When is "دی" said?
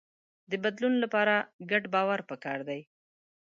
2.69-2.81